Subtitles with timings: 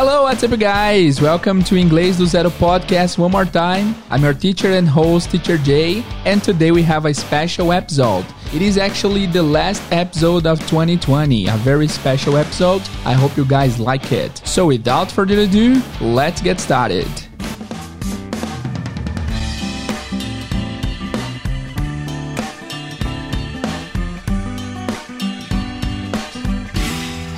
[0.00, 1.20] Hello, what's up, guys?
[1.20, 3.96] Welcome to Inglês do Zero podcast one more time.
[4.10, 8.24] I'm your teacher and host, Teacher Jay, and today we have a special episode.
[8.54, 12.82] It is actually the last episode of 2020, a very special episode.
[13.04, 14.40] I hope you guys like it.
[14.46, 17.27] So, without further ado, let's get started.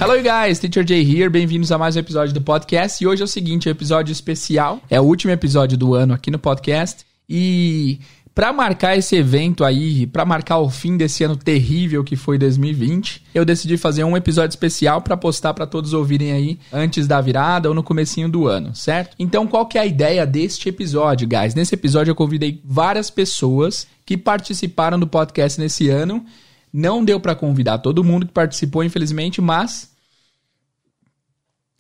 [0.00, 3.04] Hello guys, Teacher Jay here, bem-vindos a mais um episódio do podcast.
[3.04, 6.30] E hoje é o seguinte, um episódio especial, é o último episódio do ano aqui
[6.30, 7.04] no podcast.
[7.28, 8.00] E
[8.34, 13.24] para marcar esse evento aí, para marcar o fim desse ano terrível que foi 2020,
[13.34, 17.68] eu decidi fazer um episódio especial para postar para todos ouvirem aí antes da virada
[17.68, 19.14] ou no comecinho do ano, certo?
[19.18, 21.54] Então, qual que é a ideia deste episódio, guys?
[21.54, 26.24] Nesse episódio eu convidei várias pessoas que participaram do podcast nesse ano.
[26.73, 29.91] Não deu para convidar todo mundo que participou, infelizmente, mas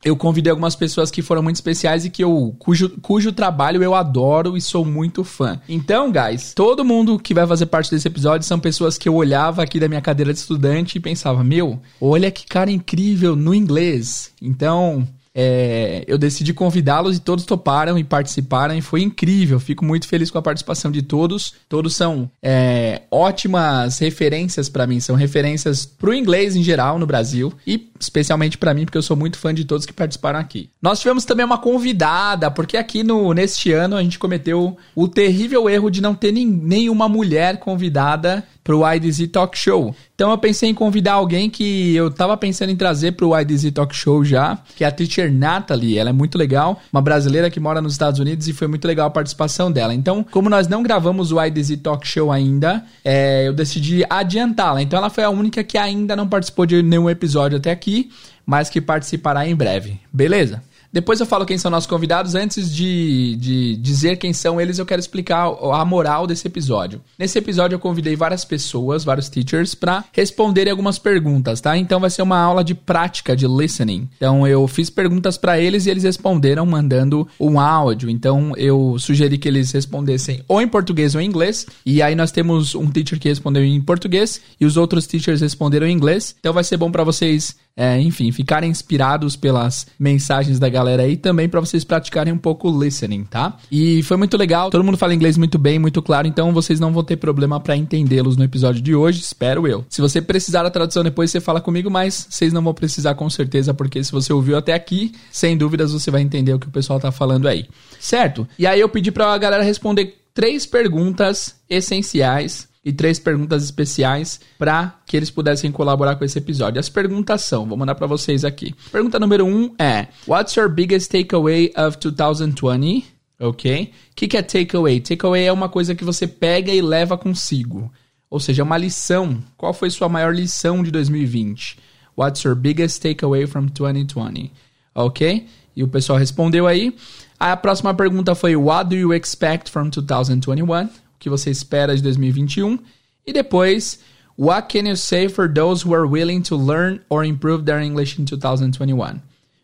[0.02, 3.94] eu convidei algumas pessoas que foram muito especiais e que eu cujo, cujo trabalho eu
[3.94, 5.60] adoro e sou muito fã.
[5.68, 9.62] Então, guys, todo mundo que vai fazer parte desse episódio são pessoas que eu olhava
[9.62, 14.32] aqui da minha cadeira de estudante e pensava: "Meu, olha que cara incrível no inglês".
[14.40, 15.06] Então,
[15.42, 19.58] é, eu decidi convidá-los e todos toparam e participaram e foi incrível.
[19.58, 21.54] Fico muito feliz com a participação de todos.
[21.66, 27.54] Todos são é, ótimas referências para mim, são referências pro inglês em geral no Brasil
[27.66, 30.68] e especialmente para mim porque eu sou muito fã de todos que participaram aqui.
[30.82, 35.70] Nós tivemos também uma convidada porque aqui no neste ano a gente cometeu o terrível
[35.70, 39.94] erro de não ter nem, nenhuma mulher convidada pro IDZ Talk Show.
[40.14, 43.94] Então eu pensei em convidar alguém que eu tava pensando em trazer pro IDZ Talk
[43.94, 45.98] Show já, que é a teacher Natalie.
[45.98, 49.06] Ela é muito legal, uma brasileira que mora nos Estados Unidos e foi muito legal
[49.06, 49.94] a participação dela.
[49.94, 54.82] Então, como nós não gravamos o IDZ Talk Show ainda, é, eu decidi adiantá-la.
[54.82, 58.10] Então ela foi a única que ainda não participou de nenhum episódio até aqui,
[58.44, 59.98] mas que participará em breve.
[60.12, 60.62] Beleza?
[60.92, 62.34] Depois eu falo quem são nossos convidados.
[62.34, 67.00] Antes de, de dizer quem são eles, eu quero explicar a moral desse episódio.
[67.18, 71.76] Nesse episódio eu convidei várias pessoas, vários teachers, para responderem algumas perguntas, tá?
[71.76, 74.08] Então vai ser uma aula de prática de listening.
[74.16, 78.10] Então eu fiz perguntas para eles e eles responderam mandando um áudio.
[78.10, 81.66] Então eu sugeri que eles respondessem ou em português ou em inglês.
[81.86, 85.86] E aí nós temos um teacher que respondeu em português e os outros teachers responderam
[85.86, 86.34] em inglês.
[86.40, 91.16] Então vai ser bom para vocês é, enfim, ficarem inspirados pelas mensagens da galera aí
[91.16, 93.56] também para vocês praticarem um pouco o listening, tá?
[93.70, 96.92] E foi muito legal, todo mundo fala inglês muito bem, muito claro, então vocês não
[96.92, 99.84] vão ter problema para entendê-los no episódio de hoje, espero eu.
[99.88, 103.30] Se você precisar da tradução depois, você fala comigo, mas vocês não vão precisar com
[103.30, 106.72] certeza, porque se você ouviu até aqui, sem dúvidas você vai entender o que o
[106.72, 107.66] pessoal tá falando aí.
[107.98, 108.46] Certo?
[108.58, 114.98] E aí eu pedi pra galera responder três perguntas essenciais e três perguntas especiais para
[115.06, 116.80] que eles pudessem colaborar com esse episódio.
[116.80, 118.74] As perguntas são, vou mandar para vocês aqui.
[118.90, 123.04] Pergunta número um é: What's your biggest takeaway of 2020?
[123.38, 123.82] Ok?
[123.82, 125.00] O que, que é takeaway?
[125.00, 127.90] Takeaway é uma coisa que você pega e leva consigo.
[128.28, 129.42] Ou seja, uma lição.
[129.56, 131.78] Qual foi sua maior lição de 2020?
[132.16, 134.52] What's your biggest takeaway from 2020?
[134.94, 135.46] Ok?
[135.74, 136.94] E o pessoal respondeu aí.
[137.38, 140.88] A próxima pergunta foi: What do you expect from 2021?
[141.20, 142.78] Que você espera de 2021.
[143.26, 144.00] E depois,
[144.36, 148.20] what can you say for those who are willing to learn or improve their English
[148.20, 149.16] in 2021?
[149.16, 149.20] O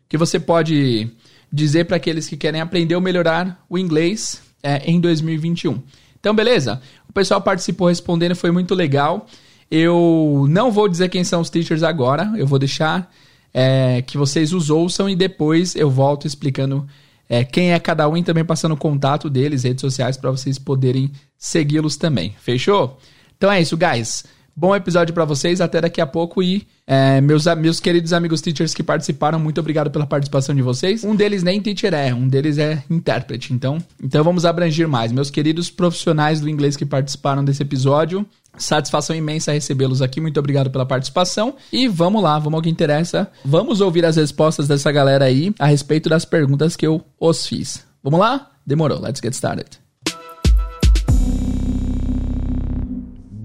[0.09, 1.11] que você pode
[1.51, 5.83] dizer para aqueles que querem aprender ou melhorar o inglês é, em 2021?
[6.21, 6.81] Então, beleza?
[7.09, 9.27] O pessoal participou respondendo, foi muito legal.
[9.71, 13.11] Eu não vou dizer quem são os teachers agora, eu vou deixar
[13.53, 16.87] é, que vocês os ouçam e depois eu volto explicando
[17.29, 20.59] é, quem é cada um e também passando o contato deles, redes sociais, para vocês
[20.59, 22.35] poderem segui-los também.
[22.41, 22.99] Fechou?
[23.37, 24.25] Então é isso, guys.
[24.59, 28.73] Bom episódio para vocês, até daqui a pouco e é, meus, meus queridos amigos teachers
[28.73, 31.05] que participaram, muito obrigado pela participação de vocês.
[31.05, 35.13] Um deles nem teacher é, um deles é intérprete, então, então vamos abranger mais.
[35.13, 38.25] Meus queridos profissionais do inglês que participaram desse episódio,
[38.57, 40.21] Satisfação imensa recebê-los aqui.
[40.21, 41.57] Muito obrigado pela participação.
[41.73, 43.31] E vamos lá, vamos ao que interessa.
[43.45, 47.87] Vamos ouvir as respostas dessa galera aí a respeito das perguntas que eu os fiz.
[48.03, 48.51] Vamos lá?
[48.67, 49.01] Demorou.
[49.01, 49.79] Let's get started.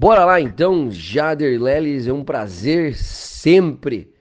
[0.02, 4.12] Bora lá então, Jader Lelis, é um prazer sempre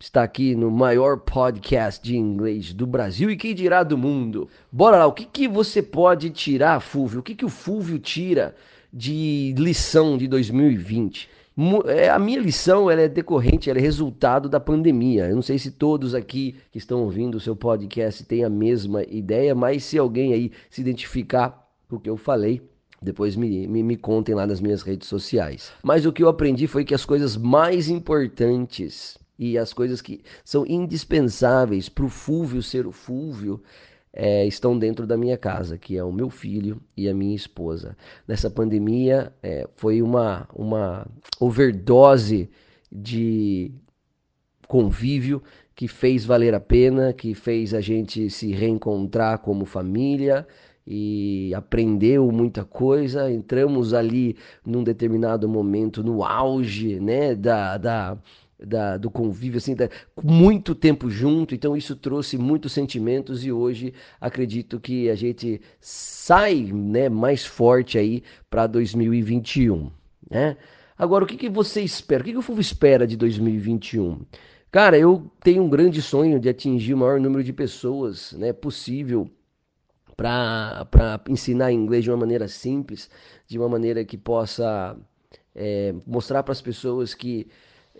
[0.00, 4.48] estar aqui no maior podcast de inglês do Brasil e quem dirá do mundo.
[4.70, 7.20] Bora lá, o que, que você pode tirar, Fúvio?
[7.20, 8.54] O que, que o Fúvio tira
[8.92, 11.28] de lição de 2020?
[11.86, 15.28] É, a minha lição ela é decorrente, ela é resultado da pandemia.
[15.28, 19.02] Eu não sei se todos aqui que estão ouvindo o seu podcast têm a mesma
[19.02, 22.62] ideia, mas se alguém aí se identificar com o que eu falei,
[23.02, 25.72] depois me, me, me, contem lá nas minhas redes sociais.
[25.82, 30.20] Mas o que eu aprendi foi que as coisas mais importantes e as coisas que
[30.44, 33.60] são indispensáveis para o Fúvio ser o Fúvio
[34.12, 37.96] é, estão dentro da minha casa, que é o meu filho e a minha esposa.
[38.26, 41.06] Nessa pandemia é, foi uma, uma
[41.40, 42.50] overdose
[42.90, 43.70] de
[44.66, 45.42] convívio
[45.74, 50.46] que fez valer a pena, que fez a gente se reencontrar como família
[50.86, 53.30] e aprendeu muita coisa.
[53.30, 58.18] Entramos ali num determinado momento no auge, né, da, da
[58.58, 59.88] da, do convívio, assim, da,
[60.22, 66.64] muito tempo junto, então isso trouxe muitos sentimentos e hoje acredito que a gente sai
[66.72, 69.90] né, mais forte aí para 2021,
[70.30, 70.56] né?
[70.96, 72.22] Agora, o que, que você espera?
[72.22, 74.20] O que, que o Fulvio espera de 2021?
[74.70, 79.30] Cara, eu tenho um grande sonho de atingir o maior número de pessoas né, possível
[80.16, 83.08] para ensinar inglês de uma maneira simples,
[83.46, 84.96] de uma maneira que possa
[85.54, 87.46] é, mostrar para as pessoas que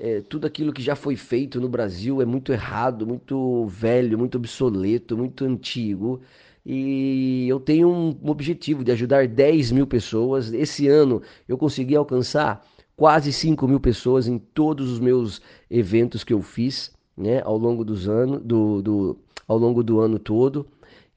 [0.00, 4.38] é, tudo aquilo que já foi feito no Brasil é muito errado, muito velho, muito
[4.38, 6.20] obsoleto, muito antigo.
[6.64, 10.52] E eu tenho um objetivo de ajudar 10 mil pessoas.
[10.52, 12.64] Esse ano eu consegui alcançar
[12.94, 17.84] quase 5 mil pessoas em todos os meus eventos que eu fiz né, ao longo
[17.84, 19.18] dos anos, do, do,
[19.48, 20.66] ao longo do ano todo.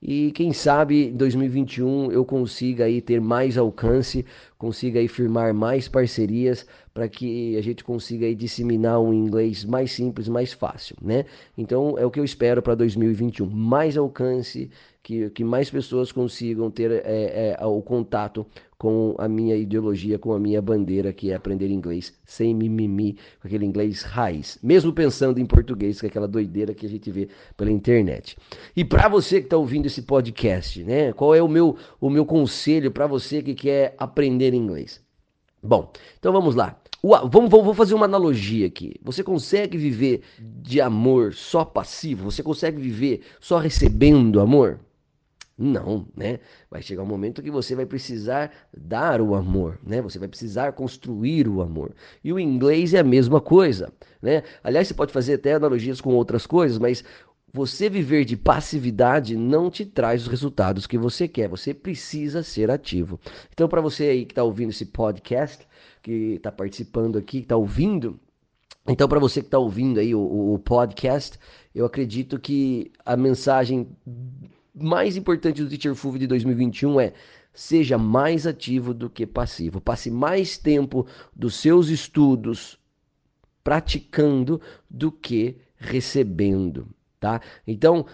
[0.01, 4.25] E quem sabe em 2021 eu consiga aí ter mais alcance,
[4.57, 9.91] consiga aí firmar mais parcerias para que a gente consiga aí disseminar um inglês mais
[9.91, 11.25] simples, mais fácil, né?
[11.55, 14.71] Então é o que eu espero para 2021, mais alcance,
[15.03, 18.45] que, que mais pessoas consigam ter é, é, o contato
[18.77, 23.47] com a minha ideologia, com a minha bandeira, que é aprender inglês sem mimimi, com
[23.47, 27.71] aquele inglês raiz, mesmo pensando em português, com aquela doideira que a gente vê pela
[27.71, 28.37] internet.
[28.75, 32.25] E para você que está ouvindo esse podcast, né, qual é o meu, o meu
[32.25, 35.01] conselho para você que quer aprender inglês?
[35.61, 36.79] Bom, então vamos lá.
[37.03, 38.93] Vamos, vamos, fazer uma analogia aqui.
[39.03, 42.29] Você consegue viver de amor só passivo?
[42.29, 44.79] Você consegue viver só recebendo amor?
[45.61, 46.39] Não, né?
[46.71, 50.01] Vai chegar um momento que você vai precisar dar o amor, né?
[50.01, 51.93] Você vai precisar construir o amor.
[52.23, 54.41] E o inglês é a mesma coisa, né?
[54.63, 57.03] Aliás, você pode fazer até analogias com outras coisas, mas
[57.53, 61.47] você viver de passividade não te traz os resultados que você quer.
[61.47, 63.19] Você precisa ser ativo.
[63.53, 65.67] Então, para você aí que está ouvindo esse podcast,
[66.01, 68.19] que está participando aqui, que está ouvindo,
[68.87, 71.37] então, para você que está ouvindo aí o, o, podcast,
[71.73, 73.87] eu acredito que a mensagem
[74.73, 77.13] mais importante do Teacher Fulvio de 2021 é
[77.53, 79.81] seja mais ativo do que passivo.
[79.81, 82.79] Passe mais tempo dos seus estudos
[83.63, 86.87] praticando do que recebendo,
[87.19, 87.41] tá?
[87.67, 88.05] Então,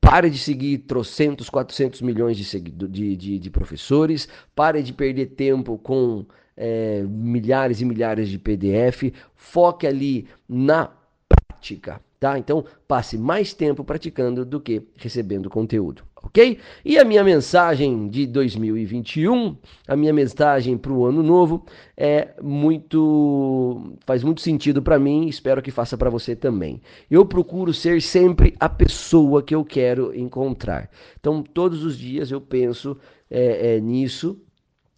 [0.00, 5.78] pare de seguir trocentos, quatrocentos milhões de, de, de, de professores, pare de perder tempo
[5.78, 6.26] com
[6.56, 10.90] é, milhares e milhares de PDF, foque ali na
[11.28, 12.38] prática, tá?
[12.38, 16.56] Então, passe mais tempo praticando do que recebendo conteúdo, ok?
[16.84, 19.56] E a minha mensagem de 2021,
[19.88, 21.66] a minha mensagem para o ano novo
[21.96, 26.80] é muito faz muito sentido para mim, espero que faça para você também.
[27.10, 30.88] Eu procuro ser sempre a pessoa que eu quero encontrar.
[31.18, 32.96] Então, todos os dias eu penso
[33.28, 34.40] é, é, nisso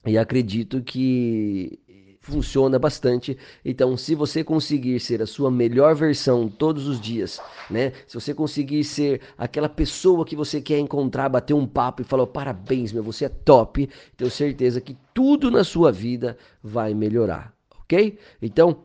[0.06, 1.78] e acredito que
[2.24, 3.36] funciona bastante.
[3.64, 7.40] Então, se você conseguir ser a sua melhor versão todos os dias,
[7.70, 7.92] né?
[8.06, 12.26] Se você conseguir ser aquela pessoa que você quer encontrar, bater um papo e falar:
[12.26, 17.52] "Parabéns, meu, você é top", tenho certeza que tudo na sua vida vai melhorar,
[17.82, 18.18] OK?
[18.40, 18.78] Então,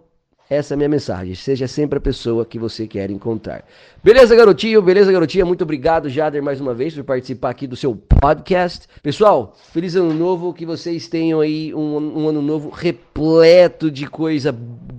[0.50, 1.36] essa é a minha mensagem.
[1.36, 3.63] Seja sempre a pessoa que você quer encontrar.
[4.03, 4.82] Beleza, garotinho?
[4.82, 5.46] Beleza, garotinha?
[5.46, 8.88] Muito obrigado, Jader, mais uma vez, por participar aqui do seu podcast.
[9.03, 10.51] Pessoal, feliz ano novo.
[10.51, 14.51] Que vocês tenham aí um, um ano novo repleto de coisa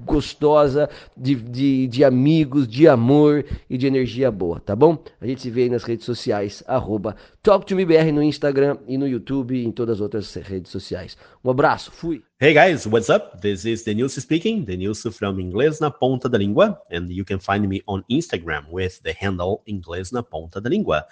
[0.07, 4.99] gostosa, de, de, de, amigos, de amor e de energia boa, tá bom?
[5.21, 9.57] A gente se vê aí nas redes sociais, arroba TalkToMeBR no Instagram e no YouTube
[9.57, 11.17] e em todas as outras redes sociais.
[11.43, 12.23] Um abraço, fui!
[12.39, 13.41] Hey guys, what's up?
[13.41, 17.67] This is Denilso speaking, Denilso from Inglês na Ponta da Língua, and you can find
[17.67, 21.05] me on Instagram with the handle Inglês na Ponta da Língua.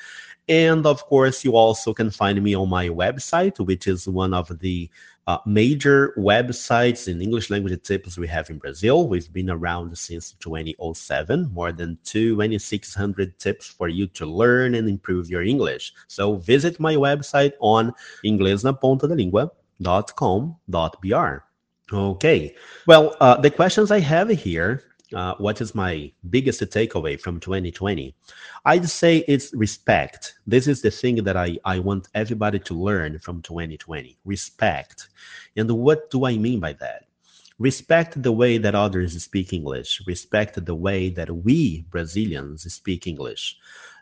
[0.47, 4.50] And of course, you also can find me on my website, which is one of
[4.58, 4.90] the
[5.28, 9.06] uh, major websites in English language tips we have in Brazil.
[9.06, 15.30] We've been around since 2007, more than 2,600 tips for you to learn and improve
[15.30, 15.92] your English.
[16.08, 17.92] So visit my website on
[18.25, 21.37] inglesnapontadalingua.com com.br.
[21.90, 22.54] Okay.
[22.87, 28.14] Well, uh, the questions I have here uh, what is my biggest takeaway from 2020?
[28.64, 30.34] I'd say it's respect.
[30.46, 35.08] This is the thing that I, I want everybody to learn from 2020 respect.
[35.56, 37.04] And what do I mean by that?
[37.58, 40.02] Respect the way that others speak English.
[40.06, 43.56] Respect the way that we Brazilians speak English.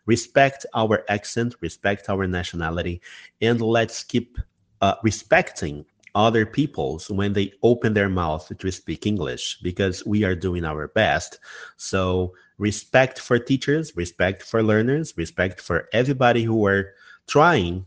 [0.04, 3.00] Respect our accent, respect our nationality,
[3.40, 4.38] and let's keep
[4.82, 5.84] uh, respecting
[6.16, 10.88] other people's when they open their mouth to speak English because we are doing our
[10.88, 11.38] best.
[11.76, 16.94] So, respect for teachers, respect for learners, respect for everybody who are
[17.28, 17.84] trying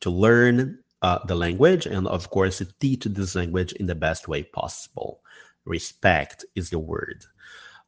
[0.00, 4.42] to learn uh, the language and, of course, teach this language in the best way
[4.42, 5.20] possible.
[5.64, 7.24] Respect is the word.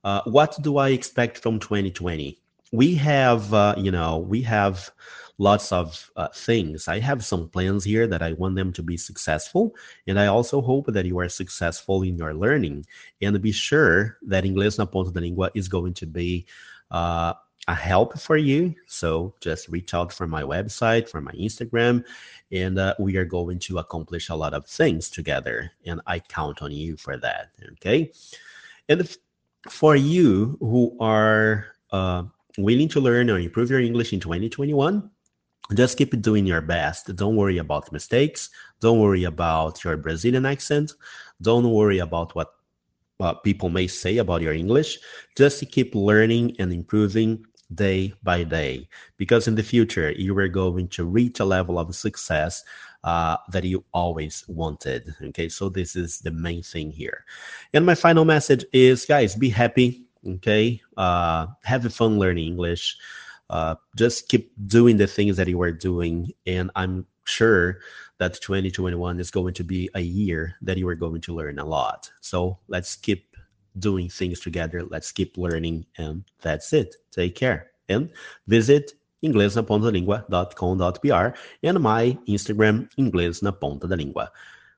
[0.05, 2.38] Uh, what do I expect from 2020?
[2.73, 4.90] We have, uh, you know, we have
[5.41, 6.87] lots of uh, things.
[6.87, 9.75] I have some plans here that I want them to be successful.
[10.07, 12.85] And I also hope that you are successful in your learning.
[13.23, 16.45] And be sure that Inglês na Ponta da Língua is going to be
[16.91, 17.33] uh,
[17.69, 18.75] a help for you.
[18.87, 22.05] So just reach out for my website, for my Instagram,
[22.53, 25.73] and uh, we are going to accomplish a lot of things together.
[25.87, 27.53] And I count on you for that.
[27.73, 28.13] Okay.
[28.91, 29.17] And if,
[29.71, 32.25] for you who are uh,
[32.59, 35.11] willing to learn or improve your English in 2021,
[35.75, 37.15] just keep doing your best.
[37.17, 38.50] Don't worry about mistakes.
[38.81, 40.93] Don't worry about your Brazilian accent.
[41.43, 42.55] Don't worry about what
[43.21, 44.99] uh, people may say about your English.
[45.37, 50.89] Just keep learning and improving day by day, because in the future you are going
[50.89, 52.65] to reach a level of success
[53.05, 55.15] uh, that you always wanted.
[55.23, 57.25] Okay, so this is the main thing here.
[57.73, 60.05] And my final message is, guys, be happy.
[60.27, 62.99] Okay, uh, have fun learning English
[63.50, 66.33] uh, just keep doing the things that you are doing.
[66.47, 67.80] And I'm sure
[68.19, 71.64] that 2021 is going to be a year that you are going to learn a
[71.64, 72.09] lot.
[72.21, 73.37] So let's keep
[73.78, 74.85] doing things together.
[74.85, 75.85] Let's keep learning.
[75.99, 76.97] And that's it.
[77.11, 77.73] Take care.
[77.88, 78.11] And
[78.47, 78.92] visit
[79.25, 83.42] inglesnapontalingua.com.br and my Instagram, Inglês.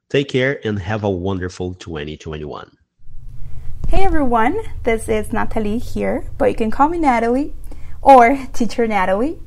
[0.09, 2.77] Take care and have a wonderful 2021.
[3.89, 7.53] Hey everyone, this is Nathaly here, but you can call me Nathaly
[8.03, 9.39] or Teacher Nathaly.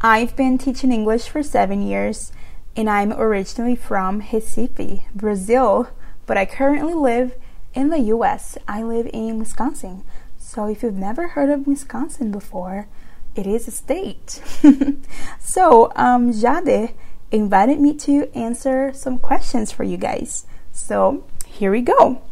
[0.00, 2.32] I've been teaching English for seven years
[2.76, 5.88] and I'm originally from Recife, Brazil,
[6.26, 7.34] but I currently live
[7.72, 8.58] in the US.
[8.68, 10.02] I live in Wisconsin.
[10.36, 12.88] So if you've never heard of Wisconsin before,
[13.34, 14.42] it is a state.
[15.40, 16.94] so um, Jade
[17.30, 20.46] invited me to answer some questions for you guys.
[20.72, 22.22] So here we go.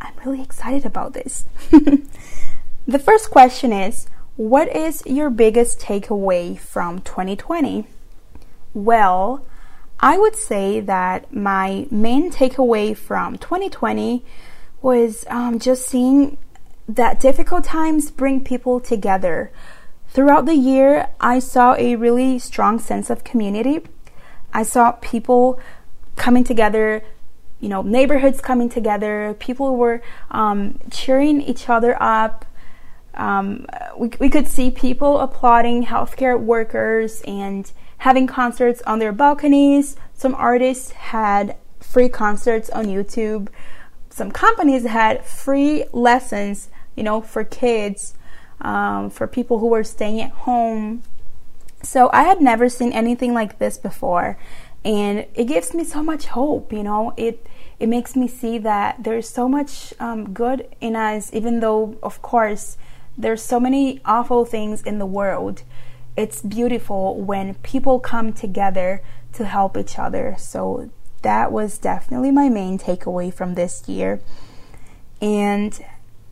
[0.00, 1.44] I'm really excited about this.
[1.70, 7.86] the first question is what is your biggest takeaway from 2020?
[8.72, 9.44] Well,
[10.00, 14.24] I would say that my main takeaway from 2020
[14.80, 16.38] was um, just seeing
[16.88, 19.52] that difficult times bring people together.
[20.08, 23.80] Throughout the year, I saw a really strong sense of community.
[24.52, 25.60] I saw people
[26.16, 27.02] coming together,
[27.60, 32.44] you know, neighborhoods coming together, people were um, cheering each other up
[33.14, 33.66] um,
[33.96, 39.96] we, we could see people applauding healthcare workers and having concerts on their balconies.
[40.14, 43.48] Some artists had free concerts on YouTube.
[44.10, 48.14] Some companies had free lessons, you know, for kids,
[48.60, 51.02] um, for people who were staying at home.
[51.82, 54.38] So I had never seen anything like this before,
[54.84, 56.72] and it gives me so much hope.
[56.72, 57.46] You know, it
[57.80, 62.22] it makes me see that there's so much um, good in us, even though, of
[62.22, 62.76] course,
[63.16, 65.62] there's so many awful things in the world.
[66.16, 69.02] It's beautiful when people come together
[69.34, 70.34] to help each other.
[70.38, 70.90] So
[71.22, 74.20] that was definitely my main takeaway from this year.
[75.20, 75.78] And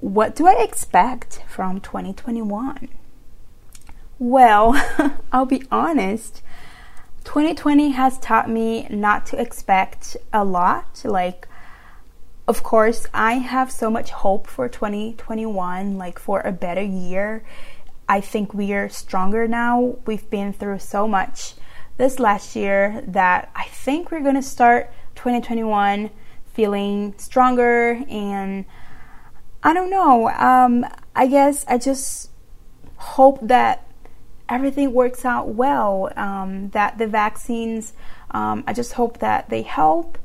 [0.00, 2.88] what do I expect from 2021?
[4.18, 4.74] Well,
[5.32, 6.42] I'll be honest.
[7.24, 11.02] 2020 has taught me not to expect a lot.
[11.04, 11.46] Like,
[12.48, 17.44] of course, I have so much hope for 2021, like for a better year.
[18.08, 19.96] I think we are stronger now.
[20.04, 21.54] We've been through so much
[21.96, 26.10] this last year that I think we're going to start 2021
[26.52, 28.64] feeling stronger and
[29.62, 30.28] I don't know.
[30.30, 32.30] Um, I guess I just
[32.96, 33.86] hope that
[34.48, 37.92] everything works out well, um, that the vaccines,
[38.32, 40.18] um, I just hope that they help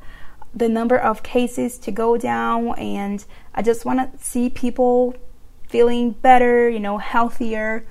[0.56, 5.14] the number of cases to go down and I just want to see people
[5.68, 7.86] feeling better, you know, healthier.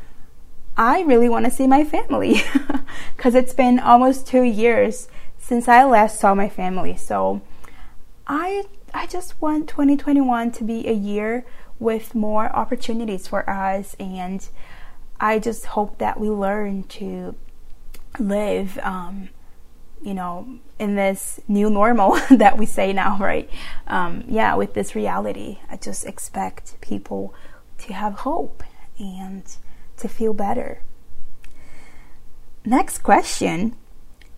[0.76, 2.42] I really want to see my family
[3.16, 5.08] because it's been almost two years
[5.38, 6.98] since I last saw my family.
[6.98, 7.42] So
[8.26, 11.46] I I just want 2021 to be a year
[11.80, 14.48] with more opportunities for us, and
[15.20, 17.36] I just hope that we learn to
[18.18, 19.30] live um,
[20.06, 20.48] you know,
[20.78, 23.50] in this new normal that we say now, right?
[23.88, 27.34] Um, yeah, with this reality, I just expect people
[27.80, 28.64] to have hope
[29.00, 29.44] and
[29.98, 30.82] to feel better.
[32.64, 33.76] Next question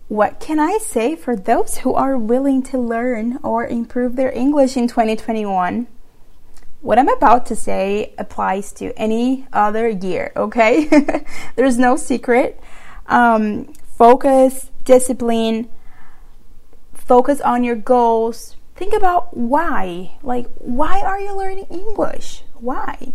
[0.08, 4.74] What can I say for those who are willing to learn or improve their English
[4.76, 5.86] in 2021?
[6.80, 10.88] What I'm about to say applies to any other year, okay?
[11.56, 12.58] There's no secret.
[13.06, 15.68] Um, focus, discipline,
[16.94, 18.56] focus on your goals.
[18.74, 20.16] Think about why.
[20.22, 22.42] Like, why are you learning English?
[22.54, 23.12] Why?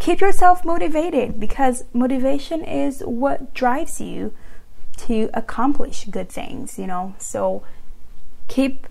[0.00, 4.34] Keep yourself motivated because motivation is what drives you
[4.96, 7.14] to accomplish good things, you know?
[7.18, 7.62] So
[8.48, 8.88] keep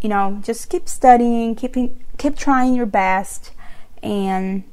[0.00, 3.50] you know, just keep studying, keeping keep trying your best
[4.02, 4.64] and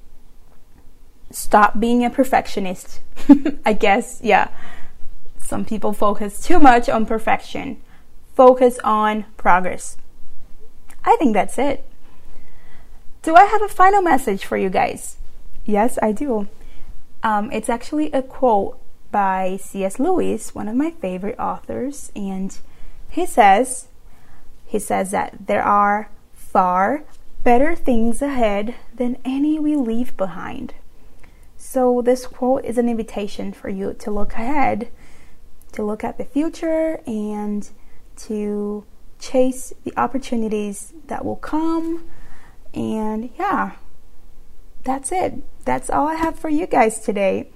[1.29, 3.01] stop being a perfectionist.
[3.65, 4.47] I guess, yeah.
[5.43, 7.81] Some people focus too much on perfection.
[8.33, 9.97] Focus on progress.
[11.05, 11.85] I think that's it.
[13.21, 15.17] Do I have a final message for you guys?
[15.65, 16.47] Yes, I do.
[17.21, 18.79] Um, it's actually a quote
[19.11, 19.99] by C.S.
[19.99, 22.57] Lewis, one of my favorite authors, and
[23.09, 23.87] he says,
[24.65, 27.03] he says that there are far
[27.43, 30.73] better things ahead than any we leave behind.
[31.55, 34.89] So, this quote is an invitation for you to look ahead,
[35.73, 37.69] to look at the future, and
[38.15, 38.85] to
[39.19, 42.05] chase the opportunities that will come.
[42.73, 43.73] And yeah,
[44.83, 45.35] that's it.
[45.65, 47.49] That's all I have for you guys today.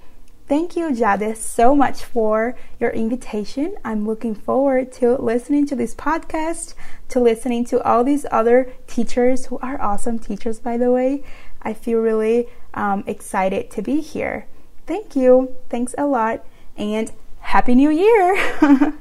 [0.48, 3.76] Thank you, Jade, so much for your invitation.
[3.84, 6.72] I'm looking forward to listening to this podcast,
[7.10, 11.22] to listening to all these other teachers who are awesome teachers, by the way.
[11.60, 14.46] I feel really um, excited to be here.
[14.86, 15.54] Thank you.
[15.68, 16.46] Thanks a lot.
[16.78, 17.12] And
[17.48, 18.36] Happy New Year.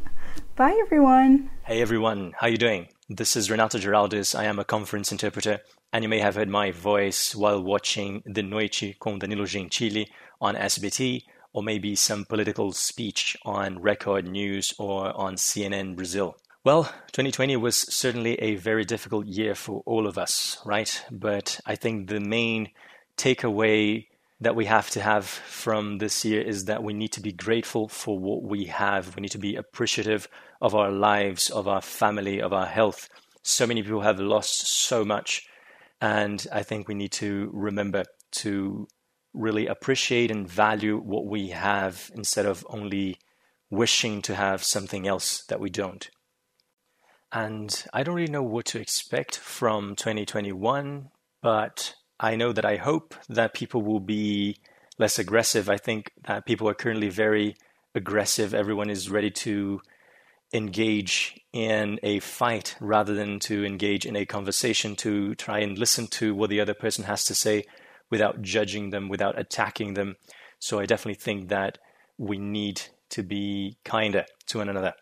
[0.56, 1.50] Bye, everyone.
[1.66, 2.32] Hey, everyone.
[2.40, 2.88] How are you doing?
[3.10, 4.40] This is Renato Geraldes.
[4.40, 5.60] I am a conference interpreter,
[5.92, 10.08] and you may have heard my voice while watching The Noite com Danilo Gentili
[10.40, 16.38] on SBT or maybe some political speech on Record News or on CNN Brazil.
[16.64, 21.04] Well, 2020 was certainly a very difficult year for all of us, right?
[21.12, 22.70] But I think the main
[23.18, 24.06] takeaway
[24.40, 27.88] that we have to have from this year is that we need to be grateful
[27.88, 29.16] for what we have.
[29.16, 30.28] We need to be appreciative
[30.62, 33.10] of our lives, of our family, of our health.
[33.42, 35.48] So many people have lost so much.
[36.00, 38.88] And I think we need to remember to
[39.34, 43.18] really appreciate and value what we have instead of only
[43.70, 46.10] wishing to have something else that we don't.
[47.32, 51.10] And I don't really know what to expect from 2021,
[51.42, 54.58] but I know that I hope that people will be
[54.98, 55.70] less aggressive.
[55.70, 57.56] I think that people are currently very
[57.94, 58.54] aggressive.
[58.54, 59.82] Everyone is ready to
[60.54, 66.08] engage in a fight rather than to engage in a conversation to try and listen
[66.08, 67.66] to what the other person has to say
[68.10, 70.16] without judging them, without attacking them.
[70.60, 71.78] So I definitely think that
[72.18, 74.94] we need to be kinder to one another.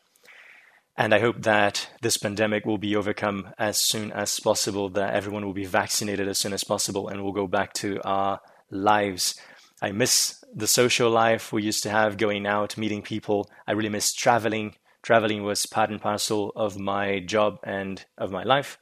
[0.97, 5.45] And I hope that this pandemic will be overcome as soon as possible, that everyone
[5.45, 8.39] will be vaccinated as soon as possible, and we'll go back to our
[8.71, 9.35] lives.
[9.81, 13.49] I miss the social life we used to have, going out, meeting people.
[13.67, 14.75] I really miss traveling.
[15.01, 18.79] Traveling was part and parcel of my job and of my life,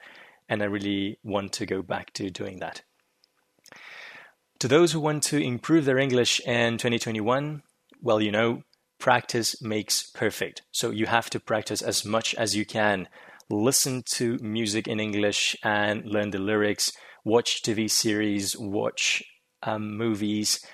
[0.47, 2.83] and I really want to go back to doing that.
[4.59, 7.63] To those who want to improve their English in 2021,
[8.01, 8.63] well, you know,
[9.03, 10.61] practice makes perfect.
[10.71, 13.09] So you have to practice as much as you can.
[13.49, 16.93] Listen to music in English and learn the lyrics.
[17.25, 19.21] Watch TV series, watch
[19.61, 20.65] um, movies,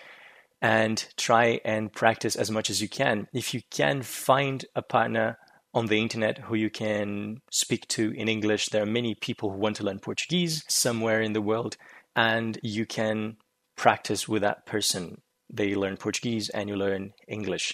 [0.62, 3.28] and try and practice as much as you can.
[3.34, 5.40] If you can find a partner
[5.74, 9.58] on the internet who you can speak to in English, there are many people who
[9.58, 11.78] want to learn Portuguese somewhere in the world,
[12.16, 13.38] and you can
[13.76, 15.22] practice with that person.
[15.52, 17.74] They learn Portuguese and you learn English.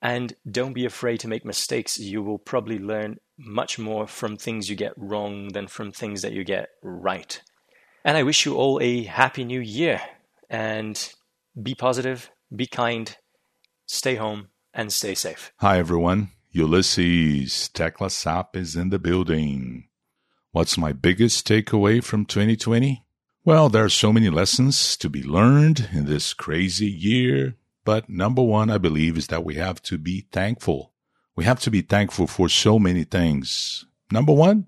[0.00, 1.98] And don't be afraid to make mistakes.
[1.98, 6.32] You will probably learn much more from things you get wrong than from things that
[6.32, 7.40] you get right.
[8.04, 10.00] And I wish you all a happy new year
[10.48, 11.12] and
[11.60, 13.16] be positive, be kind,
[13.86, 15.52] stay home, and stay safe.
[15.56, 16.30] Hi, everyone.
[16.54, 19.88] Ulisses Tecla SAP is in the building.
[20.52, 23.04] What's my biggest takeaway from 2020?
[23.44, 27.56] Well, there are so many lessons to be learned in this crazy year,
[27.88, 30.92] but number one, I believe, is that we have to be thankful.
[31.34, 33.86] We have to be thankful for so many things.
[34.12, 34.66] Number one,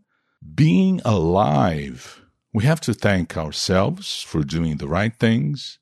[0.55, 2.23] being alive.
[2.55, 5.79] We have to thank ourselves for doing the right things.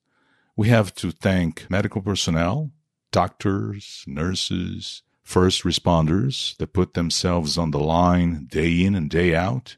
[0.57, 2.73] We have to thank medical personnel,
[3.13, 9.77] doctors, nurses, first responders that put themselves on the line day in and day out,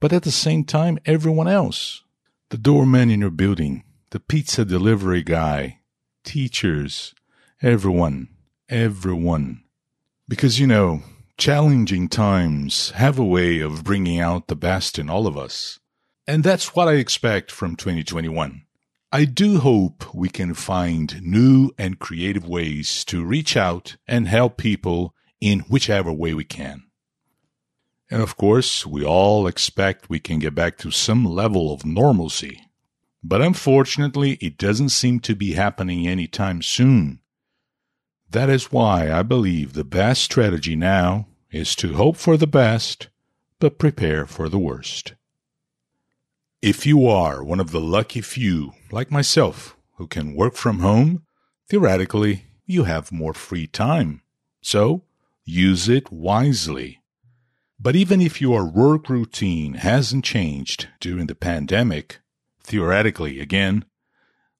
[0.00, 2.02] but at the same time, everyone else.
[2.48, 5.77] The doorman in your building, the pizza delivery guy,
[6.24, 7.14] teachers,
[7.62, 8.28] everyone,
[8.68, 9.64] everyone.
[10.28, 11.02] Because, you know,
[11.36, 15.78] challenging times have a way of bringing out the best in all of us.
[16.26, 18.62] And that's what I expect from 2021.
[19.10, 24.58] I do hope we can find new and creative ways to reach out and help
[24.58, 26.82] people in whichever way we can.
[28.10, 32.67] And of course, we all expect we can get back to some level of normalcy.
[33.28, 37.20] But unfortunately, it doesn't seem to be happening anytime soon.
[38.30, 43.08] That is why I believe the best strategy now is to hope for the best,
[43.58, 45.12] but prepare for the worst.
[46.62, 51.24] If you are one of the lucky few, like myself, who can work from home,
[51.68, 54.22] theoretically, you have more free time.
[54.62, 55.04] So,
[55.44, 57.02] use it wisely.
[57.78, 62.20] But even if your work routine hasn't changed during the pandemic,
[62.68, 63.84] theoretically, again,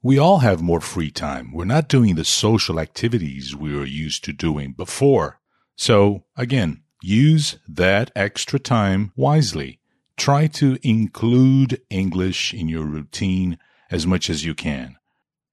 [0.03, 1.53] we all have more free time.
[1.53, 5.41] We're not doing the social activities we were used to doing before.
[5.77, 9.79] So, again, use that extra time wisely
[10.19, 13.57] try to include English in your routine
[13.91, 14.97] as much as you can.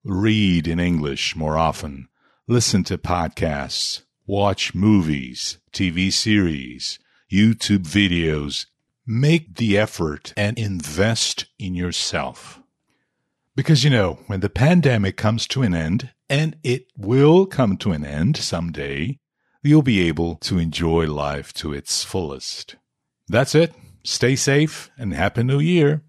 [0.03, 2.09] Read in English more often.
[2.47, 4.01] Listen to podcasts.
[4.27, 6.97] Watch movies, TV series,
[7.31, 8.65] YouTube videos.
[9.07, 12.59] Make the effort and invest in yourself.
[13.55, 17.91] Because you know, when the pandemic comes to an end, and it will come to
[17.91, 19.19] an end someday,
[19.61, 22.77] you'll be able to enjoy life to its fullest.
[23.27, 23.73] That's it.
[24.03, 26.01] Stay safe and Happy New Year.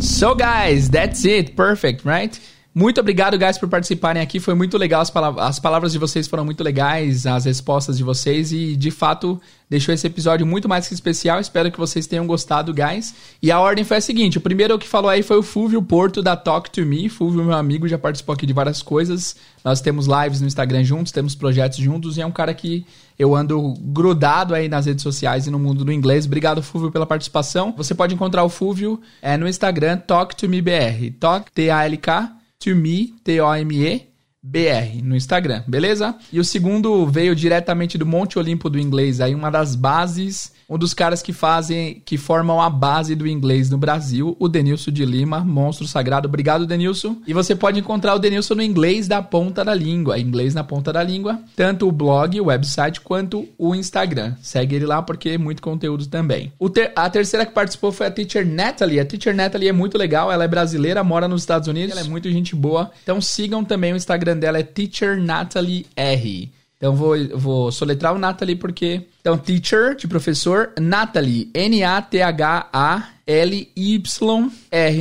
[0.00, 1.56] So, guys, that's it.
[1.56, 2.38] Perfect, right?
[2.78, 4.38] Muito obrigado, guys, por participarem aqui.
[4.38, 5.00] Foi muito legal.
[5.00, 8.52] As, palavras, as palavras de vocês foram muito legais, as respostas de vocês.
[8.52, 11.40] E, de fato, deixou esse episódio muito mais que especial.
[11.40, 13.16] Espero que vocês tenham gostado, guys.
[13.42, 16.22] E a ordem foi a seguinte: o primeiro que falou aí foi o Fúvio Porto
[16.22, 17.08] da Talk to Me.
[17.08, 19.34] Fúvio, meu amigo, já participou aqui de várias coisas.
[19.64, 22.16] Nós temos lives no Instagram juntos, temos projetos juntos.
[22.16, 22.86] E é um cara que
[23.18, 26.26] eu ando grudado aí nas redes sociais e no mundo do inglês.
[26.26, 27.74] Obrigado, Fúvio, pela participação.
[27.76, 31.10] Você pode encontrar o Fúvio é, no Instagram, Talk to Me BR.
[31.18, 34.08] Talk, T-A-L-K to me, T-O-M-E,
[34.42, 36.16] BR no Instagram, beleza?
[36.32, 40.76] E o segundo veio diretamente do Monte Olimpo do inglês, aí uma das bases um
[40.76, 45.04] dos caras que fazem, que formam a base do inglês no Brasil, o Denilson de
[45.04, 46.28] Lima, monstro sagrado.
[46.28, 47.16] Obrigado, Denilson.
[47.26, 50.92] E você pode encontrar o Denilson no inglês da ponta da língua, inglês na ponta
[50.92, 54.34] da língua, tanto o blog, o website, quanto o Instagram.
[54.42, 56.52] Segue ele lá porque é muito conteúdo também.
[56.74, 59.00] Ter, a terceira que participou foi a Teacher Natalie.
[59.00, 62.10] A Teacher Natalie é muito legal, ela é brasileira, mora nos Estados Unidos, ela é
[62.10, 62.90] muito gente boa.
[63.02, 66.52] Então sigam também o Instagram dela, é Teacher Natalie R.
[66.78, 69.08] Então vou, vou soletrar o Natalie porque.
[69.20, 72.24] Então, teacher, de professor, Natalie, N-A-T-H-A-L-Y-R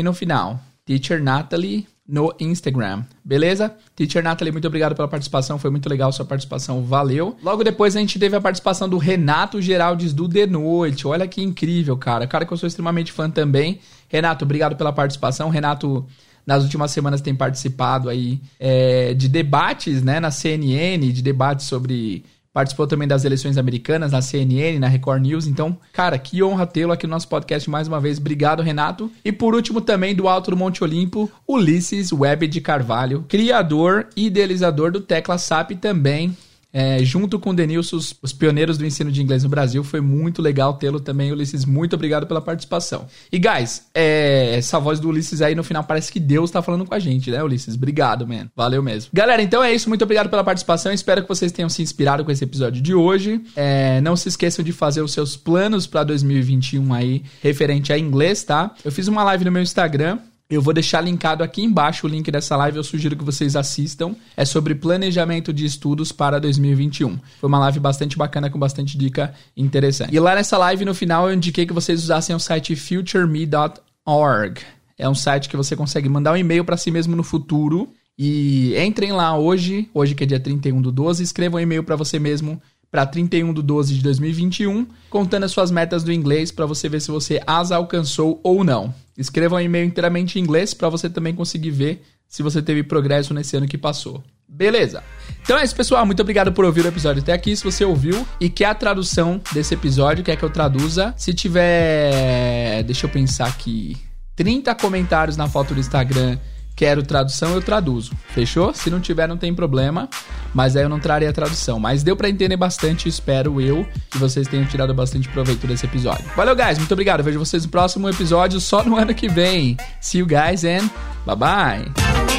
[0.04, 0.60] no final.
[0.84, 3.04] Teacher Natalie no Instagram.
[3.24, 3.76] Beleza?
[3.96, 5.60] Teacher Natalie, muito obrigado pela participação.
[5.60, 6.82] Foi muito legal sua participação.
[6.84, 7.38] Valeu.
[7.44, 11.06] Logo depois a gente teve a participação do Renato Geraldes do De Noite.
[11.06, 12.26] Olha que incrível, cara.
[12.26, 13.80] Cara que eu sou extremamente fã também.
[14.08, 15.50] Renato, obrigado pela participação.
[15.50, 16.08] Renato
[16.48, 22.24] nas últimas semanas tem participado aí é, de debates, né, na CNN, de debates sobre
[22.54, 25.46] participou também das eleições americanas na CNN, na Record News.
[25.46, 28.18] Então, cara, que honra tê-lo aqui no nosso podcast mais uma vez.
[28.18, 29.12] Obrigado, Renato.
[29.24, 34.26] E por último, também do Alto do Monte Olimpo, Ulisses Web de Carvalho, criador e
[34.26, 36.36] idealizador do Tecla SAP também
[36.72, 39.84] é, junto com o Denilson, os, os, pioneiros do ensino de inglês no Brasil.
[39.84, 41.66] Foi muito legal tê-lo também, Ulisses.
[41.66, 43.08] Muito obrigado pela participação.
[43.32, 46.86] E, guys, é, essa voz do Ulisses aí no final parece que Deus tá falando
[46.86, 47.76] com a gente, né, Ulisses?
[47.76, 48.50] Obrigado, man.
[48.56, 49.10] Valeu mesmo.
[49.14, 49.90] Galera, então é isso.
[49.90, 50.92] Muito obrigado pela participação.
[50.92, 53.42] Espero que vocês tenham se inspirado com esse episódio de hoje.
[53.56, 58.44] É, não se esqueçam de fazer os seus planos para 2021 aí, referente a inglês,
[58.44, 58.74] tá?
[58.84, 62.32] Eu fiz uma live no meu Instagram eu vou deixar linkado aqui embaixo o link
[62.32, 64.16] dessa live, eu sugiro que vocês assistam.
[64.36, 67.20] É sobre planejamento de estudos para 2021.
[67.40, 70.16] Foi uma live bastante bacana com bastante dica interessante.
[70.16, 74.62] E lá nessa live no final eu indiquei que vocês usassem o site futureme.org.
[74.98, 77.90] É um site que você consegue mandar um e-mail para si mesmo no futuro.
[78.18, 81.96] E entrem lá hoje, hoje que é dia 31 do 12, escrevam um e-mail para
[81.96, 86.66] você mesmo para 31 de 12 de 2021, contando as suas metas do inglês para
[86.66, 88.94] você ver se você as alcançou ou não.
[89.18, 93.34] Escreva um e-mail inteiramente em inglês para você também conseguir ver se você teve progresso
[93.34, 94.24] nesse ano que passou.
[94.48, 95.04] Beleza?
[95.42, 96.06] Então é isso, pessoal.
[96.06, 97.56] Muito obrigado por ouvir o episódio até aqui.
[97.56, 102.84] Se você ouviu e quer a tradução desse episódio, quer que eu traduza, se tiver.
[102.84, 103.98] Deixa eu pensar aqui.
[104.36, 106.38] 30 comentários na foto do Instagram
[106.78, 108.14] quero tradução, eu traduzo.
[108.30, 108.74] Fechou?
[108.74, 110.08] Se não tiver, não tem problema.
[110.54, 111.80] Mas aí eu não trarei a tradução.
[111.80, 116.24] Mas deu para entender bastante, espero eu que vocês tenham tirado bastante proveito desse episódio.
[116.36, 116.78] Valeu, guys.
[116.78, 117.24] Muito obrigado.
[117.24, 119.76] vejo vocês no próximo episódio, só no ano que vem.
[120.00, 120.90] See you guys and
[121.26, 122.37] bye bye.